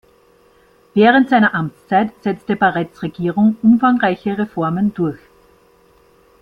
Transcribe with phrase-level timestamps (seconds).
[0.95, 5.19] Während seiner Amtszeit setzte Barretts Regierung umfangreiche Reformen durch.